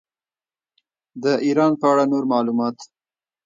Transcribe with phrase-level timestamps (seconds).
[1.23, 2.77] د ایران په اړه نور معلومات.